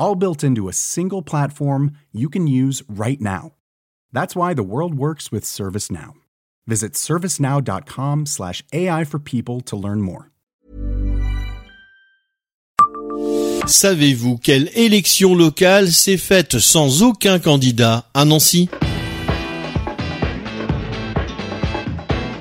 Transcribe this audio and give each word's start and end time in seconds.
all 0.00 0.16
built 0.16 0.42
into 0.42 0.68
a 0.68 0.72
single 0.72 1.22
platform 1.22 1.92
you 2.10 2.28
can 2.28 2.48
use 2.48 2.82
right 2.88 3.20
now. 3.20 3.52
That's 4.12 4.34
why 4.34 4.54
the 4.54 4.64
world 4.64 4.96
works 4.96 5.30
with 5.30 5.44
ServiceNow. 5.44 6.14
Visit 6.66 6.94
servicenow.com/slash 6.94 8.64
AI 8.72 9.04
for 9.04 9.20
people 9.20 9.60
to 9.60 9.76
learn 9.76 10.00
more. 10.00 10.30
Savez-vous 13.66 14.38
quelle 14.38 14.68
élection 14.74 15.36
locale 15.36 15.92
s'est 15.92 16.16
faite 16.16 16.58
sans 16.58 17.02
aucun 17.02 17.38
candidat 17.38 18.04
à 18.14 18.24
Nancy 18.24 18.68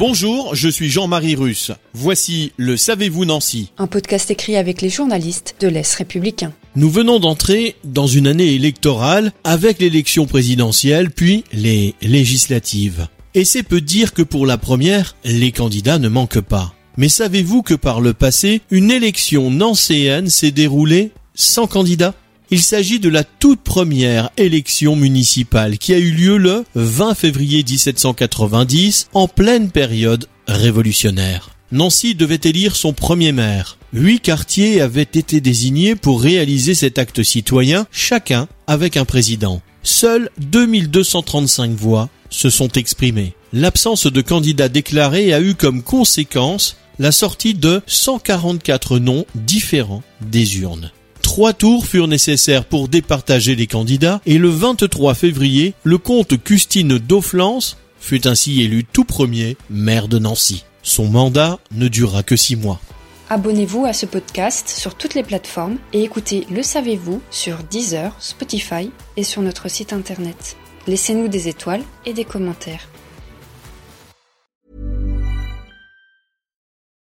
Bonjour, 0.00 0.54
je 0.54 0.70
suis 0.70 0.88
Jean-Marie 0.88 1.34
Russe. 1.34 1.72
Voici 1.92 2.52
le 2.56 2.78
Savez-vous 2.78 3.26
Nancy 3.26 3.70
Un 3.76 3.86
podcast 3.86 4.30
écrit 4.30 4.56
avec 4.56 4.80
les 4.80 4.88
journalistes 4.88 5.56
de 5.60 5.68
l'Est 5.68 5.94
républicain. 5.94 6.54
Nous 6.74 6.88
venons 6.88 7.18
d'entrer 7.18 7.76
dans 7.84 8.06
une 8.06 8.26
année 8.26 8.54
électorale 8.54 9.30
avec 9.44 9.78
l'élection 9.78 10.24
présidentielle 10.24 11.10
puis 11.10 11.44
les 11.52 11.94
législatives. 12.00 13.08
Et 13.34 13.44
c'est 13.44 13.62
peu 13.62 13.82
dire 13.82 14.14
que 14.14 14.22
pour 14.22 14.46
la 14.46 14.56
première, 14.56 15.16
les 15.22 15.52
candidats 15.52 15.98
ne 15.98 16.08
manquent 16.08 16.40
pas. 16.40 16.72
Mais 16.96 17.10
savez-vous 17.10 17.60
que 17.60 17.74
par 17.74 18.00
le 18.00 18.14
passé, 18.14 18.62
une 18.70 18.90
élection 18.90 19.50
nancéenne 19.50 20.30
s'est 20.30 20.50
déroulée 20.50 21.12
sans 21.34 21.66
candidat 21.66 22.14
il 22.50 22.62
s'agit 22.62 22.98
de 22.98 23.08
la 23.08 23.24
toute 23.24 23.60
première 23.60 24.30
élection 24.36 24.96
municipale 24.96 25.78
qui 25.78 25.94
a 25.94 25.98
eu 25.98 26.10
lieu 26.10 26.36
le 26.36 26.64
20 26.74 27.14
février 27.14 27.62
1790 27.62 29.08
en 29.14 29.28
pleine 29.28 29.70
période 29.70 30.26
révolutionnaire. 30.48 31.50
Nancy 31.72 32.16
devait 32.16 32.40
élire 32.42 32.74
son 32.74 32.92
premier 32.92 33.30
maire. 33.30 33.78
Huit 33.92 34.20
quartiers 34.20 34.80
avaient 34.80 35.02
été 35.02 35.40
désignés 35.40 35.94
pour 35.94 36.20
réaliser 36.20 36.74
cet 36.74 36.98
acte 36.98 37.22
citoyen, 37.22 37.86
chacun 37.92 38.48
avec 38.66 38.96
un 38.96 39.04
président. 39.04 39.62
Seules 39.84 40.30
2235 40.38 41.70
voix 41.72 42.08
se 42.28 42.50
sont 42.50 42.70
exprimées. 42.70 43.34
L'absence 43.52 44.06
de 44.06 44.20
candidats 44.20 44.68
déclarés 44.68 45.32
a 45.32 45.40
eu 45.40 45.54
comme 45.54 45.82
conséquence 45.82 46.76
la 46.98 47.12
sortie 47.12 47.54
de 47.54 47.80
144 47.86 48.98
noms 48.98 49.24
différents 49.34 50.02
des 50.20 50.58
urnes. 50.58 50.90
Trois 51.30 51.52
tours 51.52 51.86
furent 51.86 52.08
nécessaires 52.08 52.64
pour 52.64 52.88
départager 52.88 53.54
les 53.54 53.68
candidats 53.68 54.20
et 54.26 54.36
le 54.36 54.48
23 54.48 55.14
février, 55.14 55.74
le 55.84 55.96
comte 55.96 56.42
Custine 56.42 56.98
d'Auflance 56.98 57.76
fut 58.00 58.26
ainsi 58.26 58.62
élu 58.62 58.82
tout 58.82 59.04
premier 59.04 59.56
maire 59.70 60.08
de 60.08 60.18
Nancy. 60.18 60.64
Son 60.82 61.06
mandat 61.06 61.60
ne 61.70 61.86
dura 61.86 62.24
que 62.24 62.34
six 62.34 62.56
mois. 62.56 62.80
Abonnez-vous 63.28 63.84
à 63.84 63.92
ce 63.92 64.06
podcast 64.06 64.68
sur 64.68 64.96
toutes 64.96 65.14
les 65.14 65.22
plateformes 65.22 65.76
et 65.92 66.02
écoutez 66.02 66.48
Le 66.50 66.64
Savez-vous 66.64 67.22
sur 67.30 67.58
Deezer, 67.62 68.12
Spotify 68.18 68.90
et 69.16 69.22
sur 69.22 69.40
notre 69.40 69.70
site 69.70 69.92
internet. 69.92 70.56
Laissez-nous 70.88 71.28
des 71.28 71.46
étoiles 71.46 71.84
et 72.06 72.12
des 72.12 72.24
commentaires. 72.24 72.88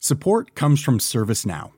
Support 0.00 0.46
comes 0.56 0.76
from 0.76 0.98
ServiceNow. 0.98 1.77